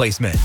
placement. 0.00 0.36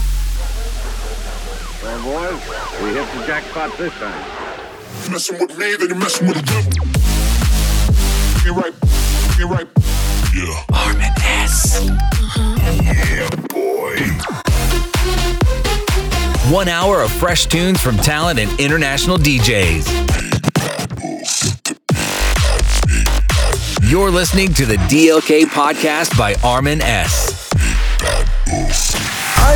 Well, 1.81 2.03
boys, 2.03 2.83
we 2.83 2.89
hit 2.89 3.07
the 3.17 3.25
jackpot 3.25 3.77
this 3.77 3.93
time. 3.93 5.09
Messing 5.09 5.39
with 5.39 5.57
me, 5.57 5.77
then 5.77 5.87
you're 5.87 5.97
messing 5.97 6.27
with 6.27 6.35
the 6.35 6.41
devil. 6.43 6.73
You're 8.43 8.53
right. 8.53 8.73
You're 9.39 9.47
right. 9.47 9.65
Yeah. 10.35 10.61
Armin 10.73 11.09
S. 11.21 11.87
Uh-huh. 11.87 12.83
Yeah, 12.83 13.29
boy. 13.47 13.95
One 16.53 16.67
hour 16.67 17.01
of 17.01 17.09
fresh 17.13 17.45
tunes 17.45 17.79
from 17.79 17.95
talent 17.95 18.39
and 18.39 18.59
international 18.59 19.17
DJs. 19.17 19.87
You're 23.89 24.11
listening 24.11 24.53
to 24.55 24.65
the 24.65 24.75
DLK 24.75 25.45
podcast 25.45 26.17
by 26.17 26.35
Armin 26.43 26.81
S. 26.81 27.34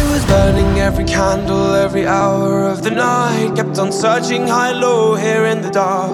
Was 0.10 0.26
burning 0.26 0.80
every 0.80 1.06
candle 1.06 1.76
every 1.76 2.08
hour 2.08 2.64
of 2.64 2.82
the 2.82 2.90
night. 2.90 3.56
Kept 3.56 3.78
on 3.78 3.92
searching 3.92 4.48
high, 4.48 4.72
low, 4.72 5.14
here 5.14 5.46
in 5.46 5.62
the 5.62 5.70
dark. 5.70 6.12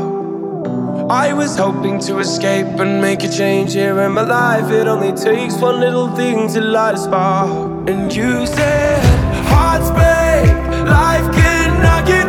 I 1.09 1.31
was 1.31 1.55
hoping 1.55 1.99
to 2.01 2.19
escape 2.19 2.67
and 2.79 2.99
make 2.99 3.23
a 3.23 3.29
change 3.29 3.73
here 3.73 3.97
in 4.01 4.11
my 4.11 4.23
life. 4.23 4.69
It 4.69 4.87
only 4.87 5.13
takes 5.13 5.55
one 5.61 5.79
little 5.79 6.09
thing 6.13 6.49
to 6.49 6.59
light 6.59 6.95
a 6.95 6.97
spark. 6.97 7.89
And 7.89 8.13
you 8.13 8.45
said, 8.45 9.01
Hearts 9.47 9.89
break, 9.91 10.51
life 10.87 11.33
can 11.33 11.81
knock 11.81 12.24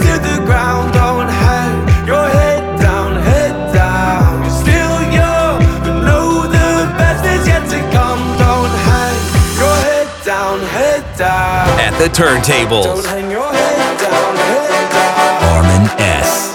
the 11.98 12.08
turntables. 12.08 12.84
Don't 12.84 13.06
hang 13.06 13.30
your 13.30 13.50
head 13.50 13.98
down, 13.98 14.36
head 14.36 14.92
down. 14.92 15.42
Armin 15.56 15.88
S. 15.98 16.54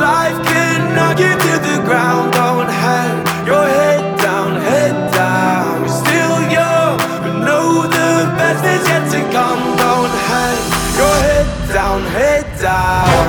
life 0.00 0.38
can 0.44 0.94
knock 0.96 1.18
you 1.20 1.32
to 1.44 1.52
the 1.68 1.76
ground. 1.84 2.32
Don't 2.32 2.68
hang 2.68 3.16
your 3.46 3.66
head 3.66 4.18
down, 4.18 4.56
head 4.60 4.96
down. 5.12 5.80
You're 5.80 5.98
still 6.04 6.40
young, 6.58 6.96
but 7.22 7.34
know 7.46 7.82
the 7.82 8.10
best 8.38 8.64
is 8.64 8.82
yet 8.88 9.04
to 9.12 9.20
come. 9.36 9.60
Don't 9.76 10.14
hang 10.28 10.58
your 11.00 11.16
head 11.26 11.48
down, 11.76 12.00
head 12.16 12.46
down. 12.58 13.28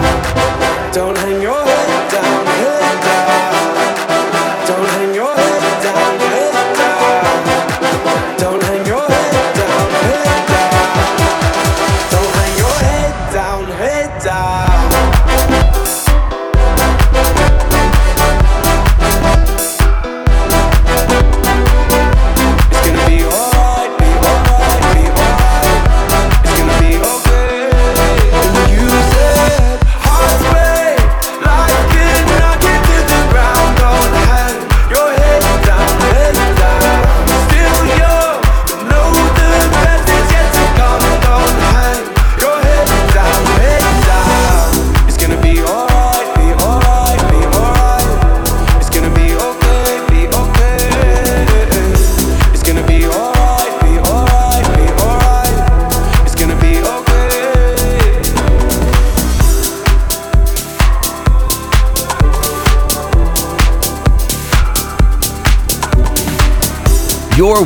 Don't 0.94 1.18
hang 1.18 1.42
your 1.42 1.62
head 1.72 2.12
down, 2.16 2.46
head 2.62 2.96
down. 3.08 3.52
Don't 4.68 4.88
hang 4.96 5.14
your 5.14 5.34
head 5.36 5.64
down, 5.86 6.14
head 6.32 6.56
down. 6.80 7.34
Don't 8.44 8.64
hang 8.64 8.86
your 8.94 9.08
head 9.16 9.56
down, 9.60 9.90
head 10.08 10.40
down. 10.54 10.96
Don't 12.14 12.34
hang 12.40 12.56
your 12.64 12.78
head 12.88 13.16
down, 13.34 13.64
head 13.82 14.24
down. 14.24 14.61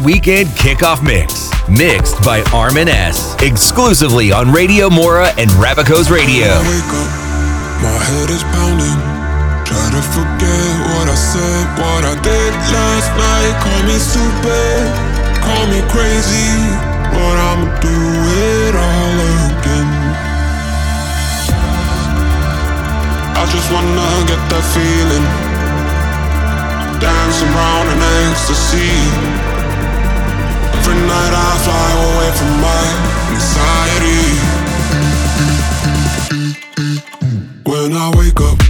weekend 0.06 0.48
kickoff 0.54 1.02
mix, 1.02 1.50
mixed 1.68 2.22
by 2.22 2.46
Armin 2.54 2.88
S. 2.88 3.36
Exclusively 3.42 4.32
on 4.32 4.52
Radio 4.52 4.88
Mora 4.88 5.34
and 5.42 5.50
Rabico's 5.58 6.12
Radio. 6.14 6.46
Up, 6.46 6.62
my 7.82 7.98
head 8.06 8.30
is 8.30 8.46
pounding. 8.54 9.02
Try 9.66 9.86
to 9.98 10.04
forget 10.14 10.74
what 10.94 11.10
I 11.10 11.18
said, 11.18 11.66
what 11.82 12.06
I 12.06 12.14
did 12.22 12.54
last 12.70 13.10
night. 13.18 13.54
Call 13.66 13.82
me 13.90 13.98
stupid, 13.98 14.86
call 15.42 15.66
me 15.74 15.82
crazy, 15.90 16.54
but 17.10 17.36
I'ma 17.42 17.66
do 17.82 17.90
it 17.90 18.78
all 18.78 19.18
again. 19.50 19.90
I 23.34 23.44
just 23.50 23.68
wanna 23.74 24.06
get 24.30 24.42
that 24.54 24.66
feeling 24.70 25.26
in 27.86 28.02
ecstasy 28.32 29.55
every 30.96 31.08
night 31.08 31.34
I 31.34 31.58
fly 31.66 31.92
away 32.08 32.32
from 32.40 32.54
my 32.62 32.84
anxiety. 33.32 34.26
When 37.70 37.92
I 37.94 38.12
wake 38.18 38.42
up. 38.42 38.65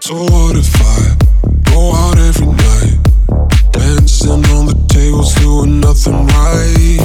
So 0.00 0.14
what 0.14 0.56
if 0.56 0.80
I 0.80 1.14
go 1.70 1.92
out 1.92 2.16
every 2.18 2.46
night? 2.46 2.96
Dancing 3.70 4.44
on 4.56 4.64
the 4.66 4.86
tables, 4.88 5.34
doing 5.34 5.78
nothing 5.78 6.26
right. 6.26 6.99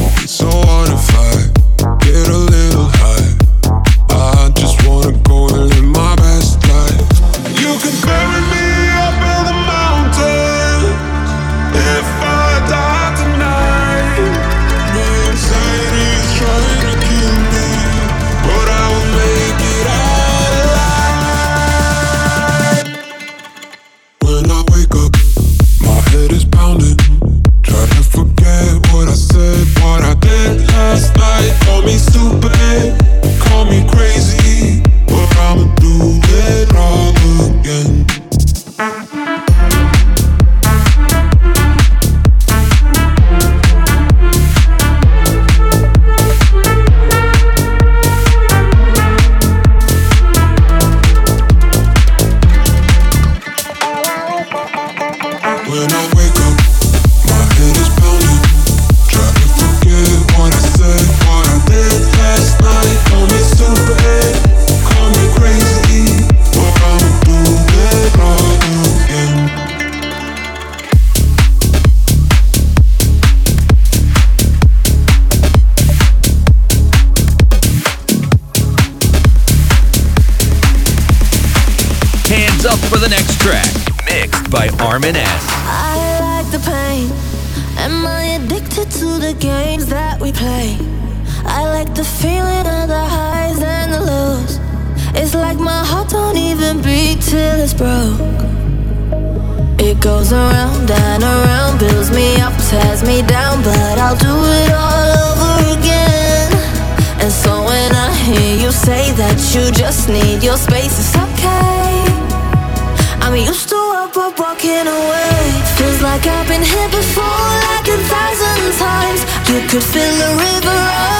walking 114.66 114.88
away. 114.88 115.62
Feels 115.78 116.02
like 116.02 116.26
I've 116.26 116.48
been 116.48 116.64
here 116.64 116.90
before, 116.90 117.24
like 117.24 117.88
a 117.88 117.98
thousand 117.98 118.74
times. 118.80 119.22
You 119.50 119.68
could 119.68 119.84
feel 119.84 120.16
the 120.18 120.32
river. 120.44 120.70
Up. 120.70 121.15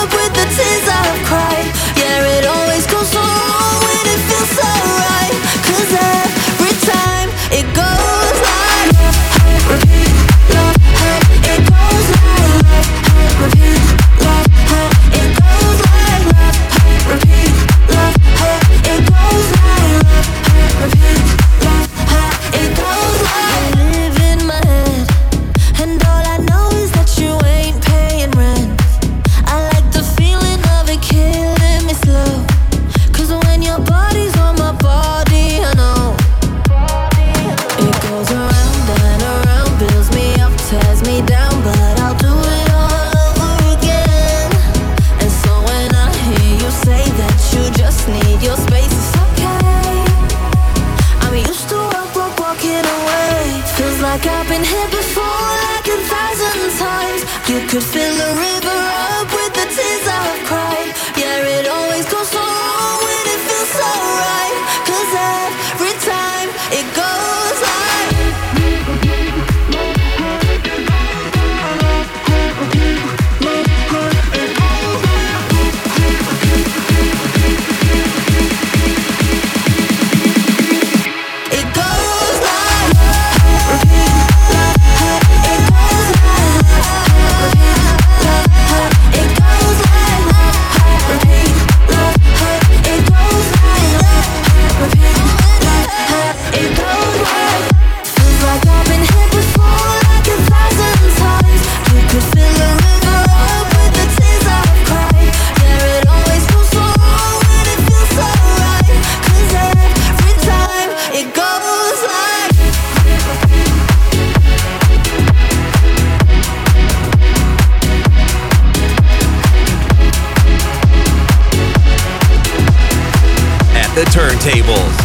turntables. 124.46 124.96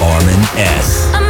Armin 0.00 0.42
S. 0.56 1.25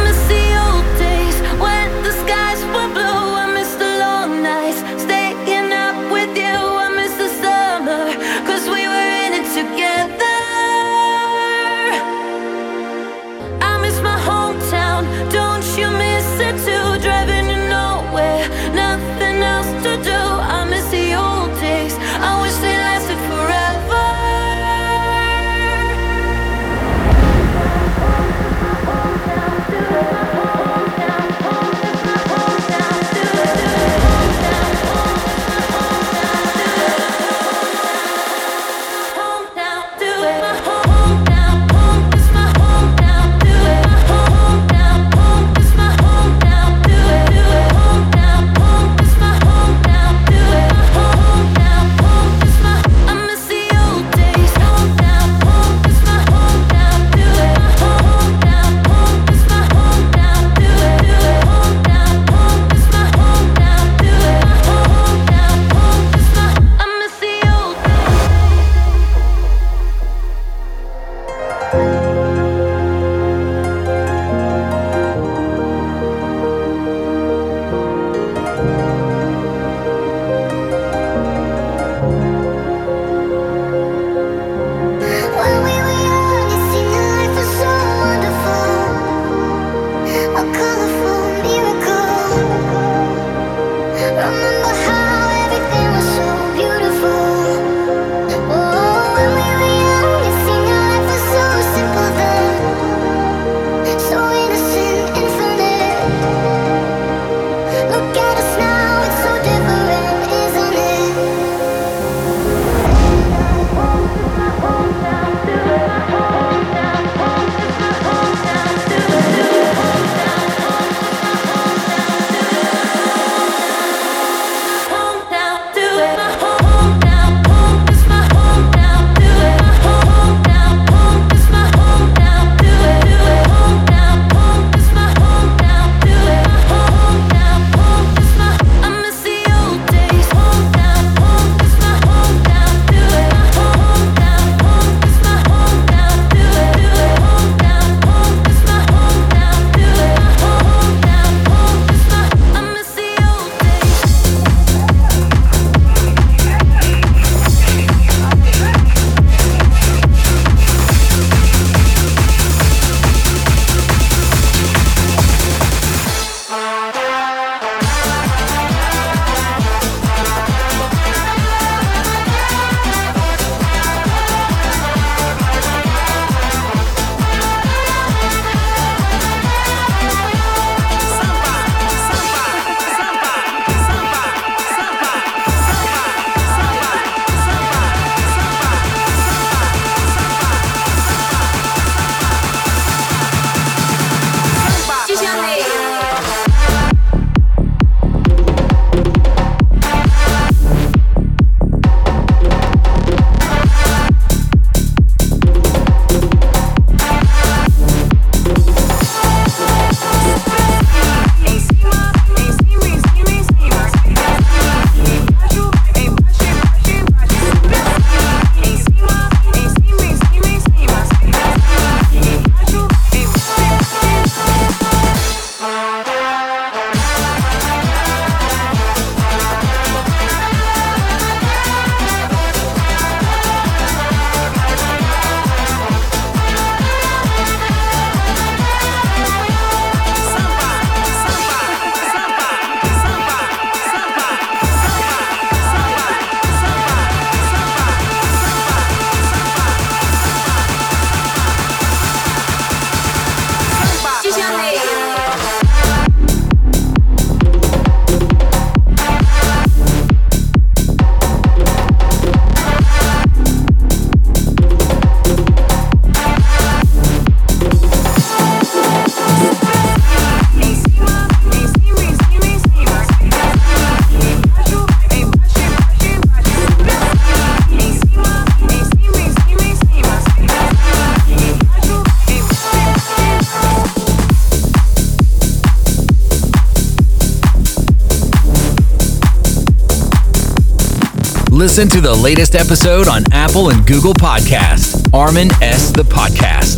Listen 291.67 291.89
to 291.89 291.99
the 291.99 292.15
latest 292.15 292.55
episode 292.55 293.09
on 293.09 293.23
Apple 293.33 293.71
and 293.71 293.85
Google 293.85 294.13
Podcasts. 294.13 295.13
Armin 295.13 295.49
S. 295.61 295.91
The 295.91 296.03
Podcast. 296.03 296.76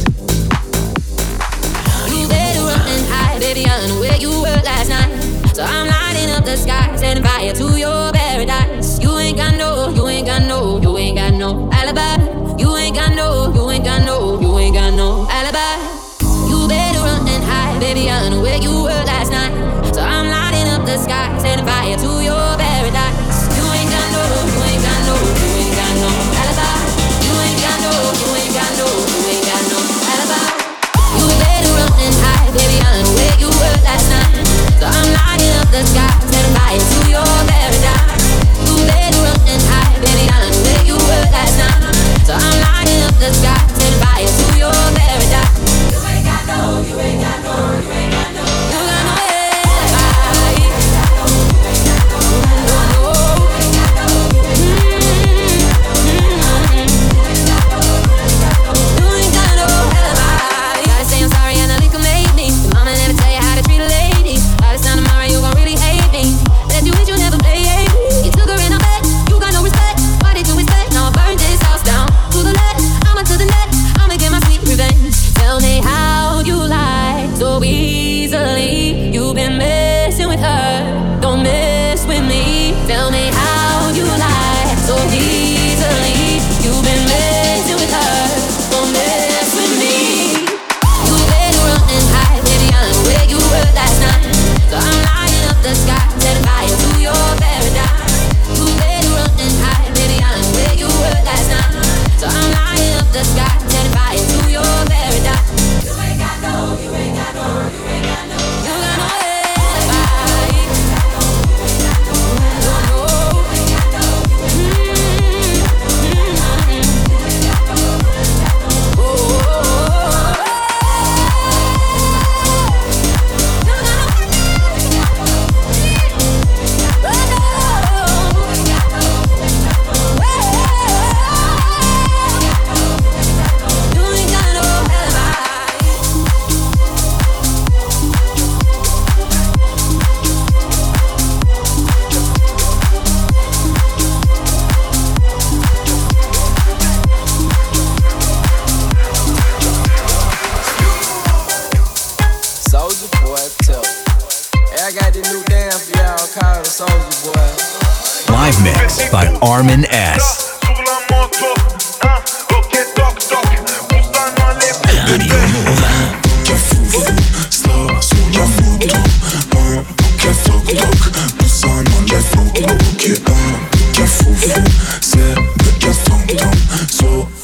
I 176.32 177.39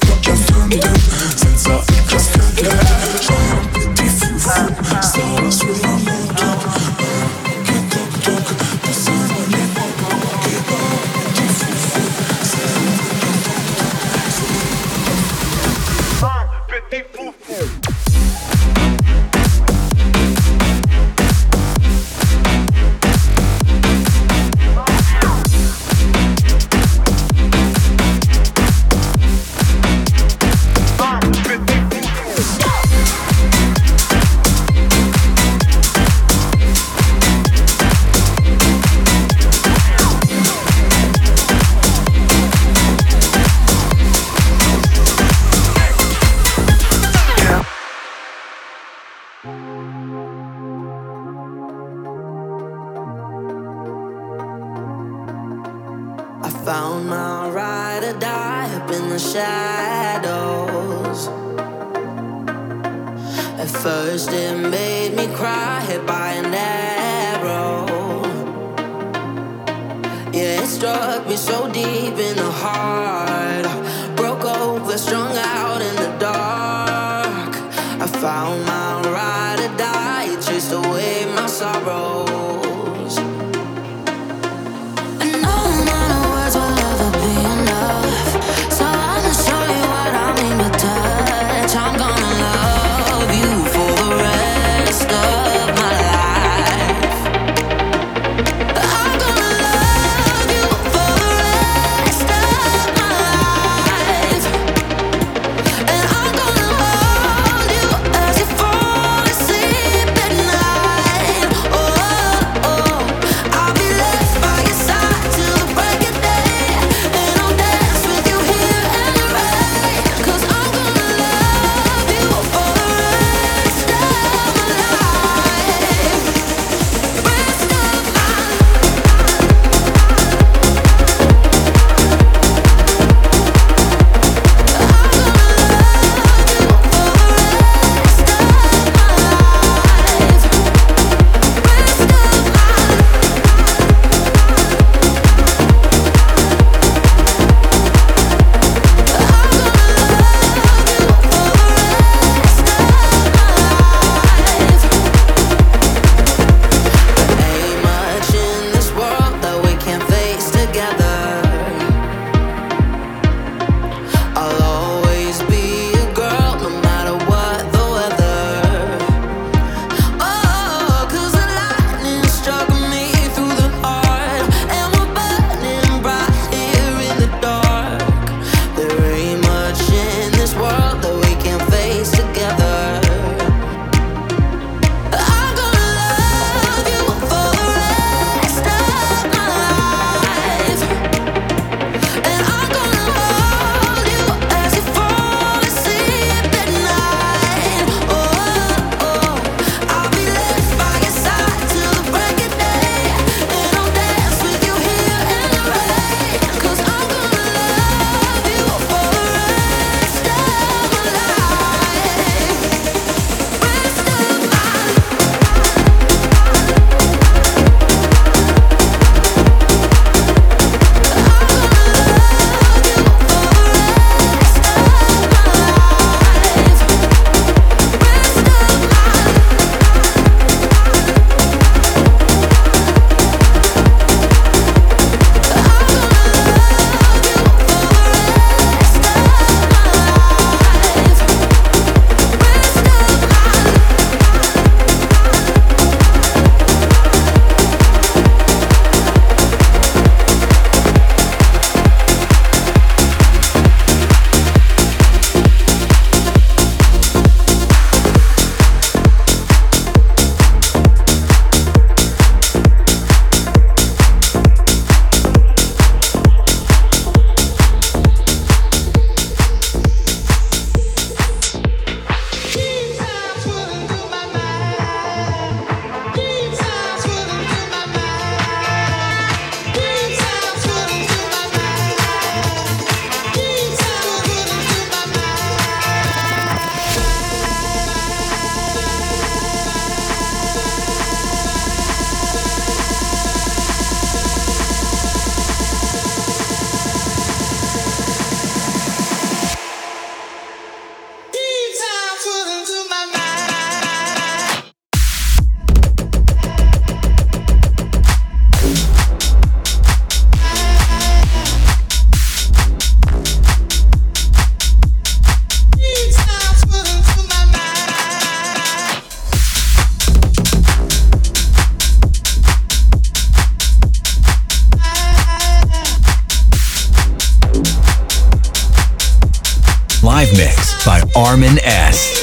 by 331.36 331.42
Armin 331.42 331.60
S. 331.60 332.15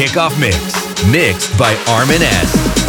kickoff 0.00 0.40
mix, 0.40 0.56
mixed 1.12 1.58
by 1.58 1.74
Armin 1.86 2.22
S. 2.22 2.79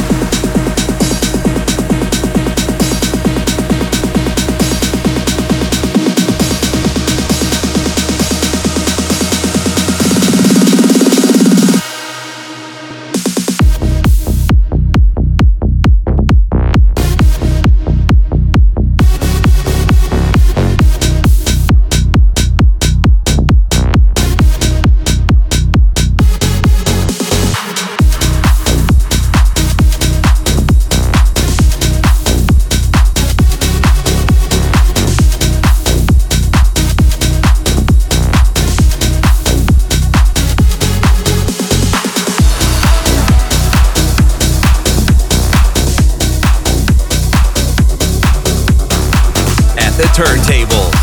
turntables. 50.22 50.94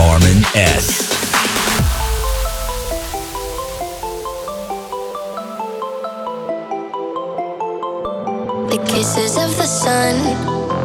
Armin 0.00 0.42
S. 0.56 0.86
The 8.70 8.78
kisses 8.90 9.36
of 9.36 9.56
the 9.56 9.68
sun 9.82 10.16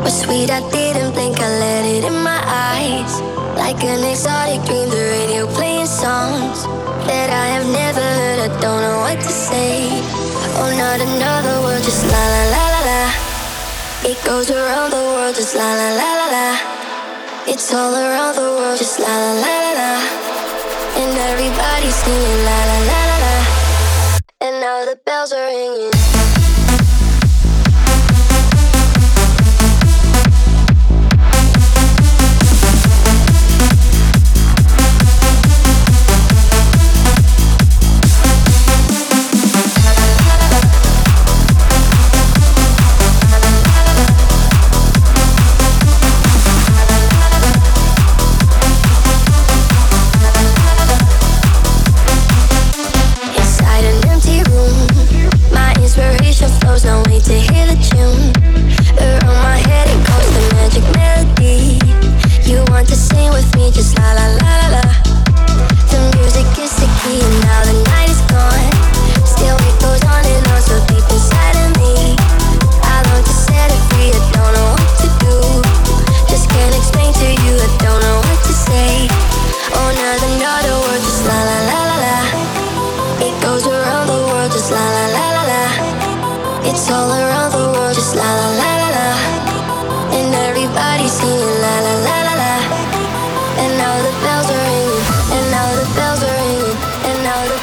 were 0.03 0.09
sweet. 0.09 0.51
I 0.51 0.61
didn't 0.69 1.13
blink. 1.13 1.39
I 1.39 1.49
let 1.65 1.85
it 1.85 2.03
in 2.03 2.21
my 2.21 2.41
eyes. 2.45 3.13
Like 3.57 3.83
an 3.83 4.03
exotic 4.03 4.61
dream, 4.67 4.89
the 4.89 5.03
radio 5.17 5.47
playing 5.47 5.87
songs 5.87 6.57
that 7.09 7.29
I 7.31 7.47
have 7.55 7.67
never 7.81 8.05
heard. 8.19 8.39
I 8.47 8.61
don't 8.61 8.81
know 8.85 8.99
what 8.99 9.17
to 9.17 9.31
say. 9.49 9.89
Oh, 10.59 10.69
not 10.77 10.99
another 11.01 11.55
word, 11.63 11.81
just 11.81 12.05
la 12.05 12.23
la 12.33 12.43
la 12.53 12.65
la 12.75 12.81
la. 12.85 13.26
It 14.09 14.23
goes 14.23 14.49
around 14.49 14.91
the 14.91 15.03
world, 15.03 15.35
just 15.35 15.53
la 15.53 15.67
la 15.67 15.89
la 15.91 16.09
la 16.19 16.27
la. 16.31 16.57
It's 17.45 17.73
all 17.73 17.93
around 17.93 18.35
the 18.35 18.41
world, 18.55 18.77
just 18.77 18.99
la 18.99 19.05
la 19.05 19.33
la 19.33 19.55
la 19.65 19.71
la. 19.79 19.91
And 20.95 21.17
everybody's 21.27 21.93
singing 21.93 22.43
la 22.47 22.59
la 22.69 22.77
la 22.87 22.99
la 23.09 23.17
la. 23.25 23.35
And 24.39 24.61
now 24.61 24.85
the 24.85 24.97
bells 25.05 25.33
are 25.33 25.45
ringing. 25.47 26.06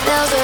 bells 0.03 0.44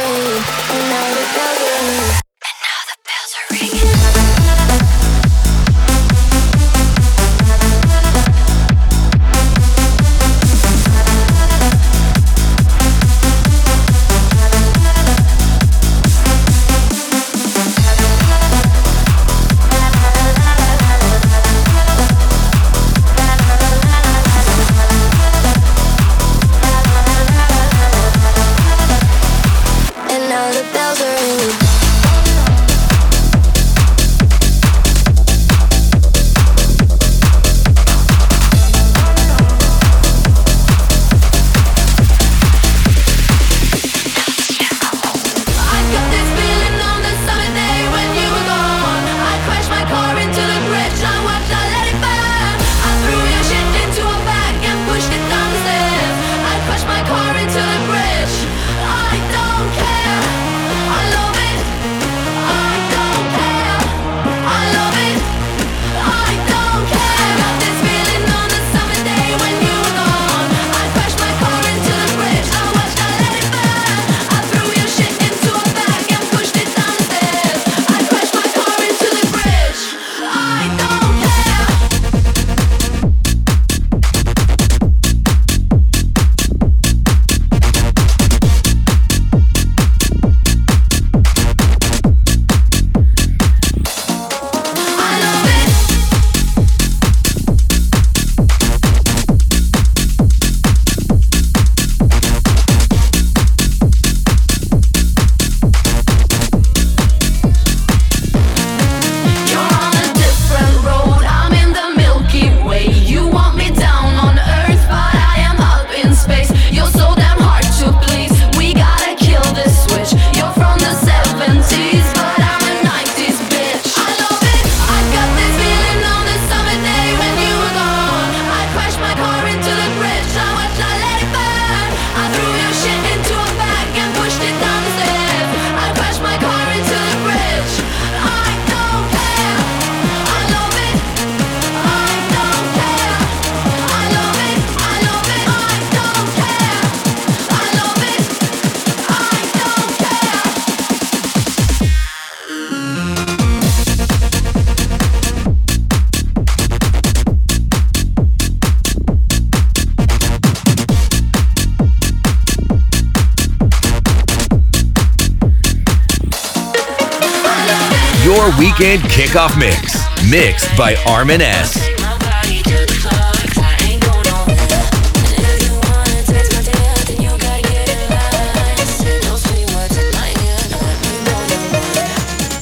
weekend 168.80 169.02
kickoff 169.10 169.58
mix. 169.58 169.98
Mixed 170.30 170.74
by 170.76 170.96
Armin 171.06 171.42
S. 171.42 171.76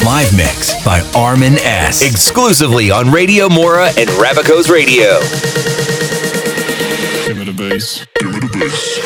Live 0.05 0.37
mix 0.37 0.85
by 0.85 1.01
Armin 1.15 1.55
S. 1.59 2.03
Exclusively 2.03 2.91
on 2.91 3.13
Radio 3.13 3.49
Mora 3.49 3.87
and 3.97 4.09
Ravicos 4.11 4.69
Radio. 4.69 5.21
Give 7.27 7.57
bass. 7.57 8.07
Give 8.19 8.53
bass. 8.53 8.98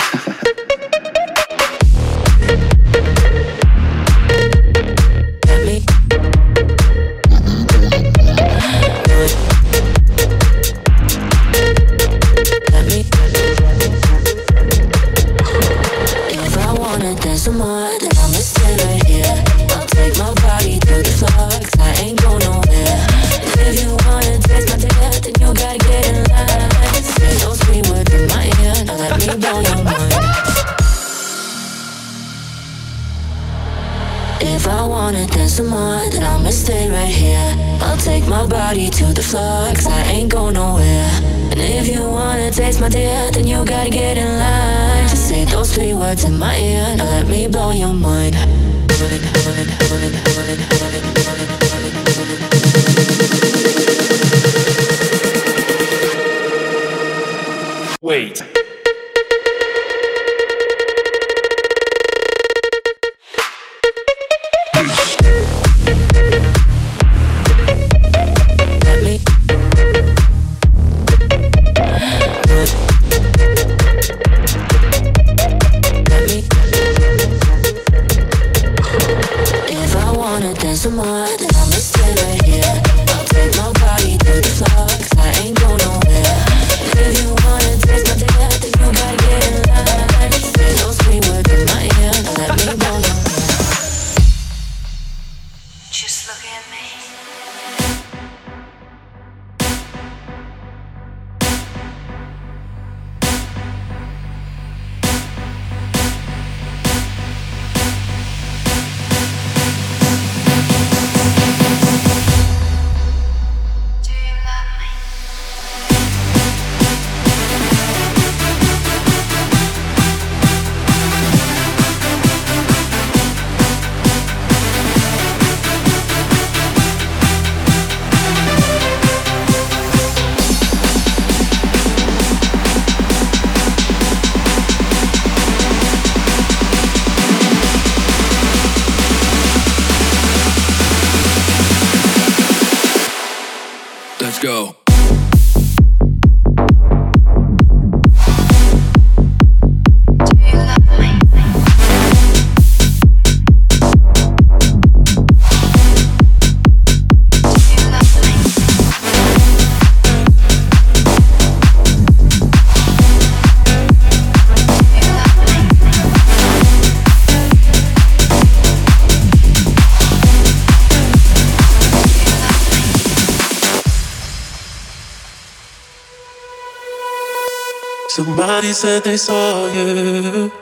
Somebody 178.15 178.75
said 178.75 179.05
they 179.05 179.17
saw 179.17 179.73
you. 179.73 180.53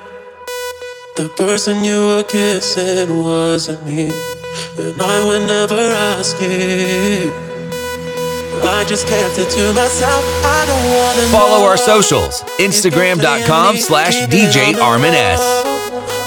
The 1.17 1.29
person 1.37 1.83
you 1.83 1.99
were 2.07 2.23
kissing 2.23 3.25
wasn't 3.25 3.85
me. 3.85 4.13
And 4.79 5.03
I 5.03 5.25
would 5.27 5.49
never 5.49 5.75
ask 6.15 6.41
you. 6.41 7.33
I 8.63 8.85
just 8.87 9.09
kept 9.09 9.37
it 9.41 9.51
to 9.51 9.73
myself. 9.73 10.23
I 10.47 10.65
don't 10.71 10.87
wanna 10.95 11.23
Follow 11.35 11.59
know 11.59 11.67
our 11.67 11.77
socials. 11.77 12.45
Instagram.com 12.61 13.79
slash 13.79 14.15
DJ 14.29 14.79
Armin 14.81 15.15
S. 15.15 15.43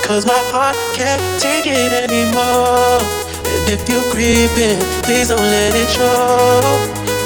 Cause 0.05 0.26
my 0.26 0.43
heart 0.51 0.76
can't 0.93 1.24
take 1.39 1.67
it 1.67 1.93
anymore. 2.03 2.99
And 3.47 3.71
if 3.71 3.88
you're 3.88 4.03
creeping, 4.11 4.76
please 5.03 5.30
don't 5.30 5.39
let 5.39 5.71
it 5.74 5.88
show. 5.88 6.59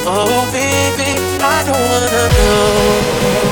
Oh, 0.05 0.45
baby, 0.53 1.17
I 1.41 1.63
don't 1.65 1.81
wanna 1.89 2.29
know. 2.37 3.46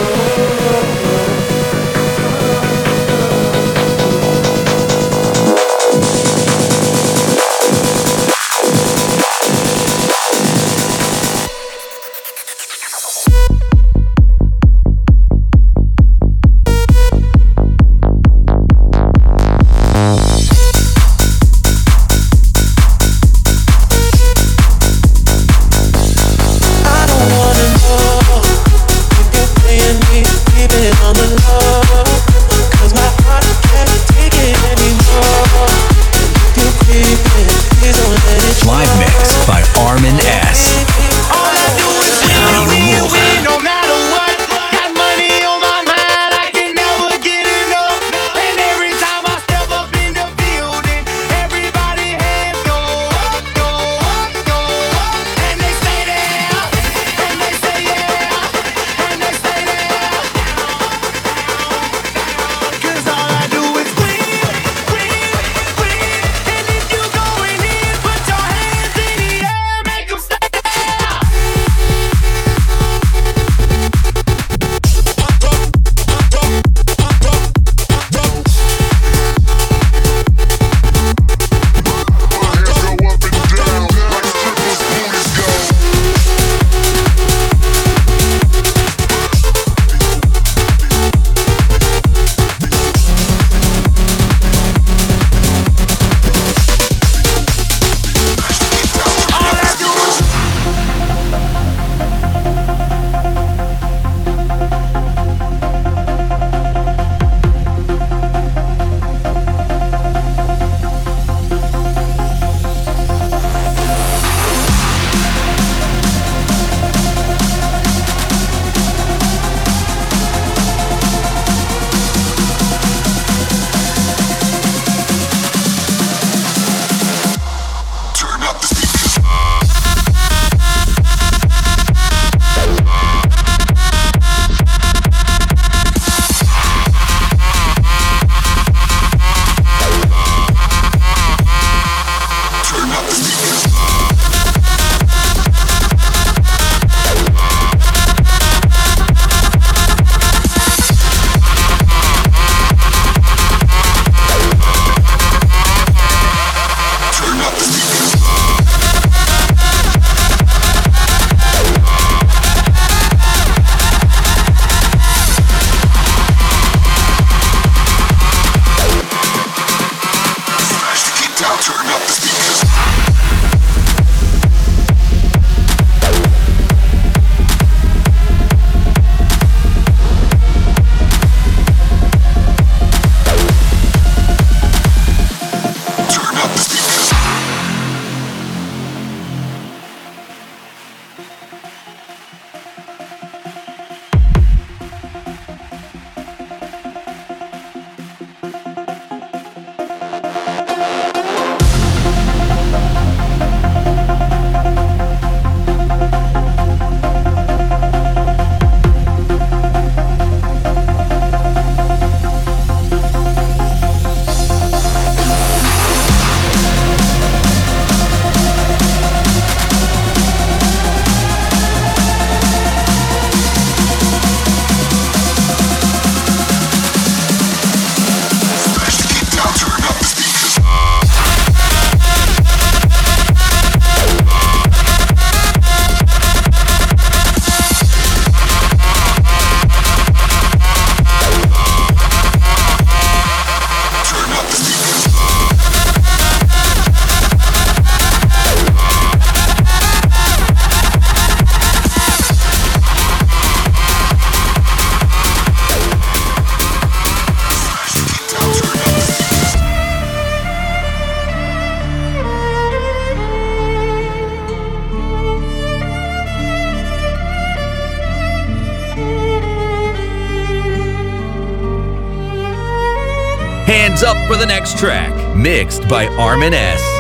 Next 274.46 274.78
track, 274.78 275.36
mixed 275.36 275.88
by 275.88 276.08
Armin 276.08 276.54
S. 276.54 276.95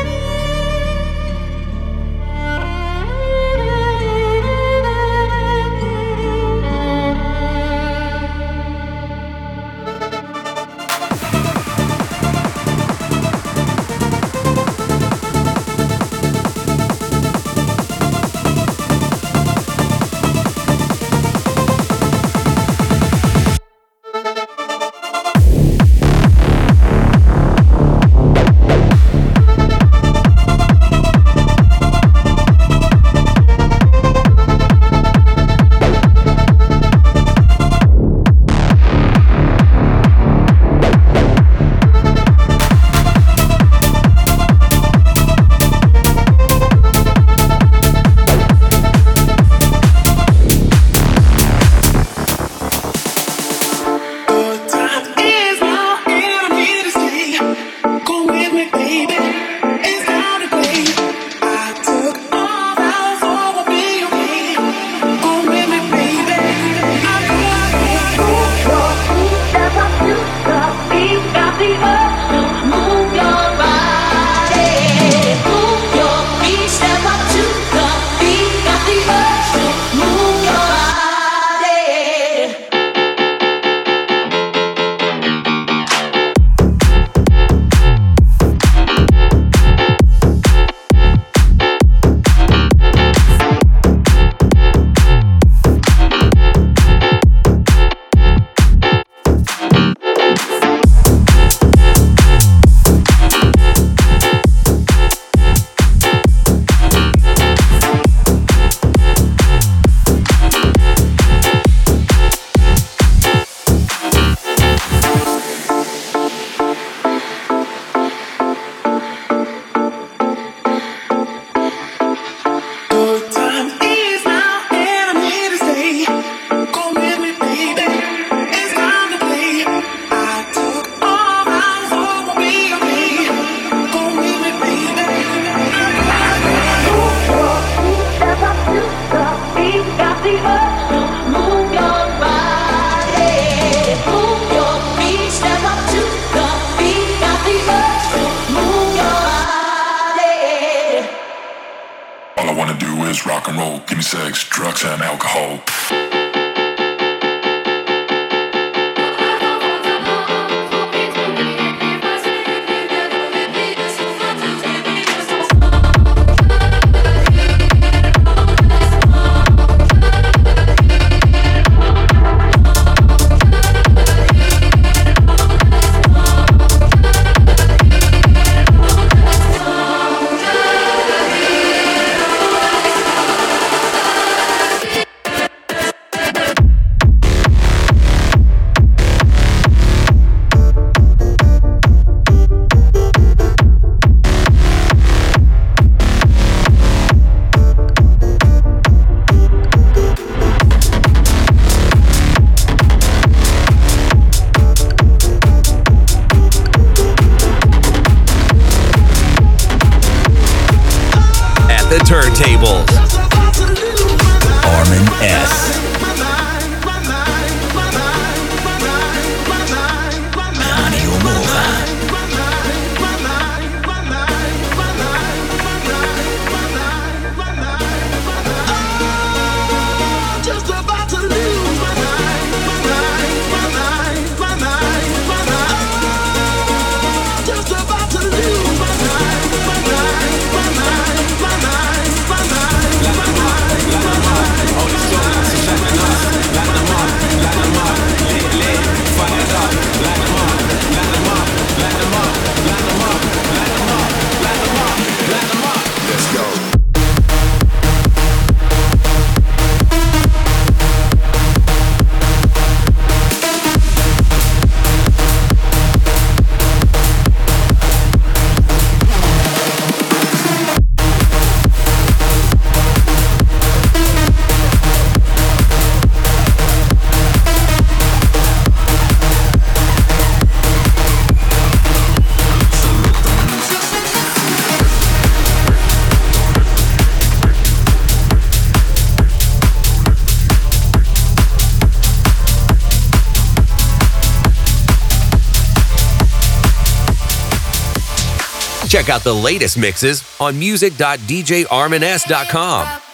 Check 298.87 299.09
out 299.09 299.23
the 299.23 299.33
latest 299.33 299.77
mixes 299.77 300.23
on 300.39 300.57
music.djarmins.com. 300.57 303.04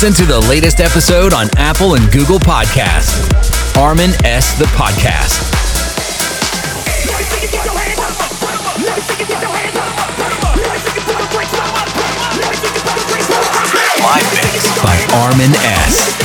Listen 0.00 0.26
to 0.26 0.32
the 0.32 0.38
latest 0.48 0.78
episode 0.78 1.32
on 1.32 1.48
Apple 1.56 1.96
and 1.96 2.12
Google 2.12 2.38
Podcasts. 2.38 3.18
Armin 3.76 4.10
S. 4.24 4.56
The 4.56 4.66
Podcast. 4.66 5.42
Live 13.98 14.34
mix 14.34 14.80
by 14.80 15.16
Armin 15.16 15.50
S. 15.64 16.17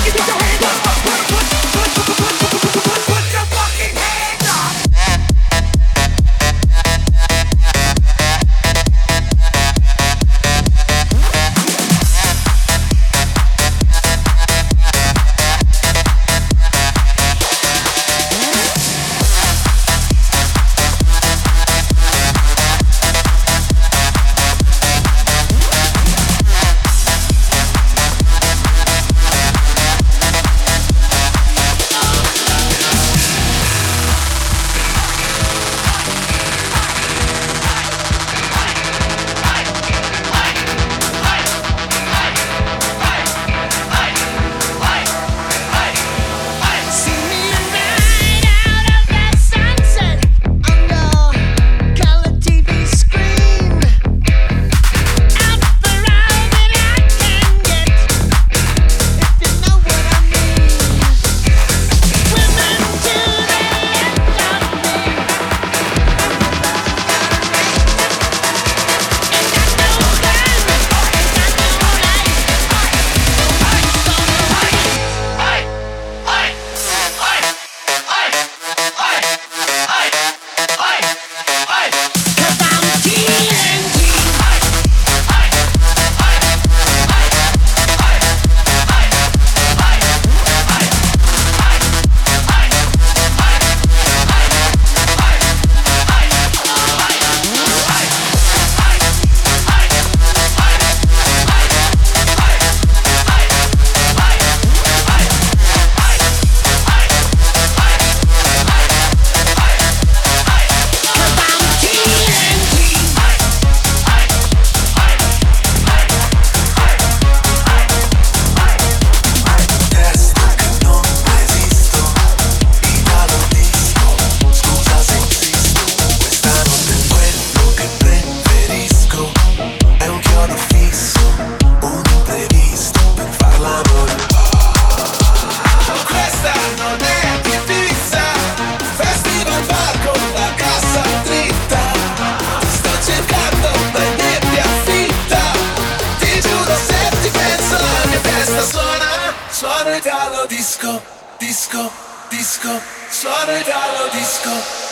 Questa 148.54 148.70
suona, 148.70 149.34
suona 149.50 149.96
italo 149.98 150.46
disco, 150.46 151.02
disco, 151.40 151.92
disco, 152.30 152.70
suona 153.10 153.58
italo 153.58 154.10
disco, 154.12 154.52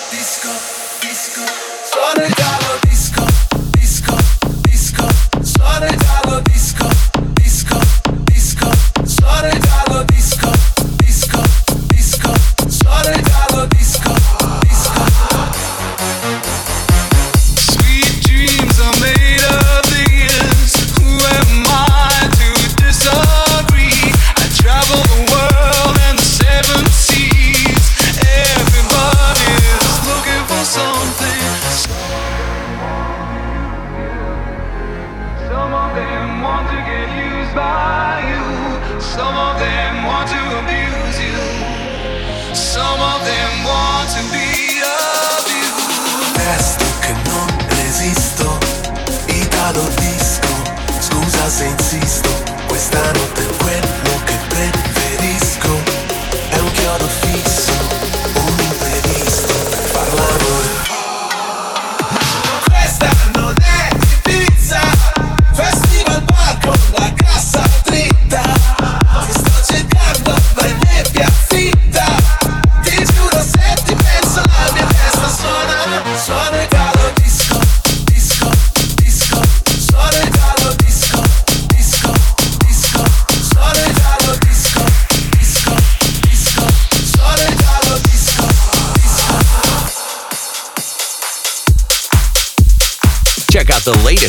disco, 0.10 0.50
disco, 1.00 1.42
suona 1.92 2.26
italo 2.26 2.80
disco, 2.90 3.24
disco, 3.78 4.16
disco, 4.64 5.08
suona 5.44 5.90
italo 5.90 6.42
disco, 6.42 6.88
disco, 7.34 7.80
disco, 8.32 8.72
suona 9.06 9.50
italo 9.54 10.06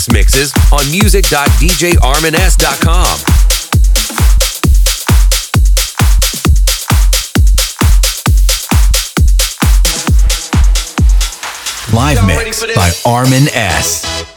mixes 0.09 0.53
on 0.73 0.89
music.djarmins.com. 0.91 3.19
Live 11.93 12.25
mix 12.27 12.65
by 12.77 12.93
Armin 13.05 13.49
S. 13.49 14.32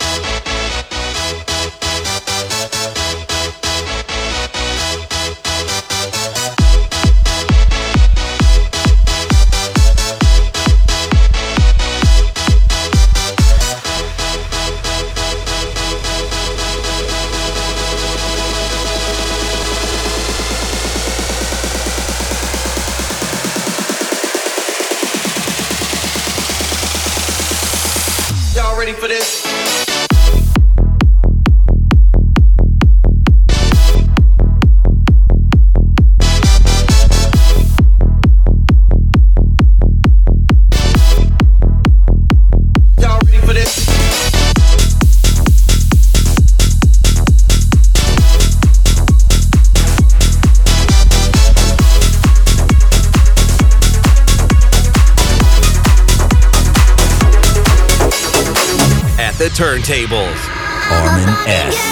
turntables, 59.86 60.50
Armin 60.90 61.30
S. 61.46 61.85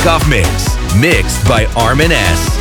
kickoff 0.00 0.26
mix, 0.30 0.76
mixed 0.96 1.46
by 1.46 1.66
Armin 1.76 2.10
S. 2.10 2.59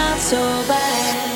not 0.00 0.18
so 0.18 0.40
bad. 0.66 1.29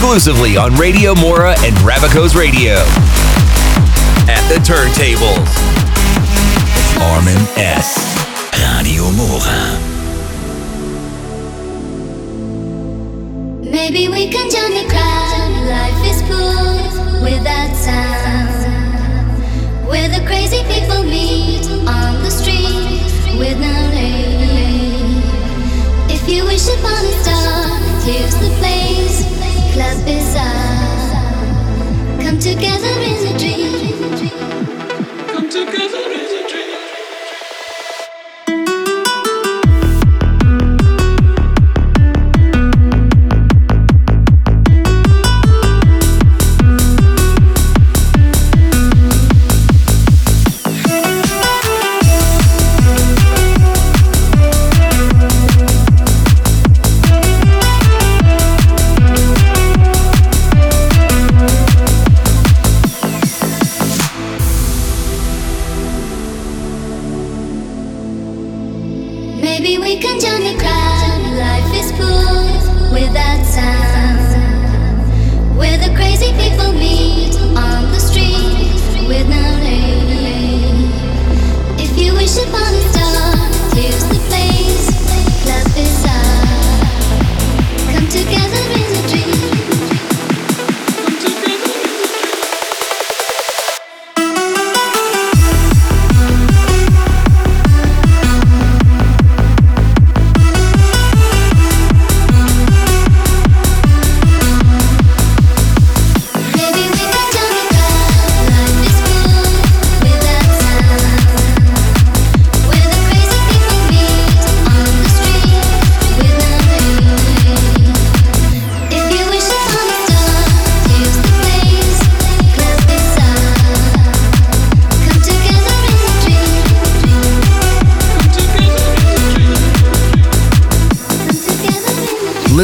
exclusively 0.00 0.56
on 0.56 0.74
Radio 0.76 1.14
Mora 1.14 1.54
and 1.58 1.78
Ravico's 1.82 2.34
Radio. 2.34 2.72
At 4.26 4.40
the 4.48 4.54
turntables, 4.64 5.46
Armin 6.98 7.36
S. 7.58 7.98
Radio 8.56 9.10
Mora. 9.12 9.78
Maybe 13.70 14.08
we 14.08 14.30
can 14.30 14.50
join 14.50 14.82
the 14.82 14.88
crowd. 14.88 15.09
together 32.40 33.00
in 33.02 33.19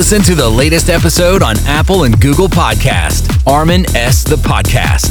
Listen 0.09 0.23
to 0.23 0.37
the 0.37 0.49
latest 0.49 0.89
episode 0.89 1.43
on 1.43 1.57
Apple 1.67 2.05
and 2.05 2.21
Google 2.21 2.47
Podcast. 2.47 3.45
Armin 3.45 3.85
S. 3.97 4.23
The 4.23 4.37
Podcast. 4.37 5.11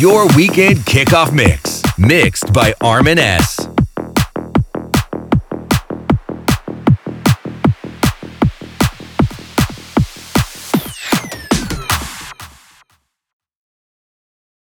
Your 0.00 0.26
weekend 0.34 0.78
kickoff 0.78 1.32
mix, 1.32 1.80
mixed 1.96 2.52
by 2.52 2.74
Armin 2.80 3.20
S. 3.20 3.57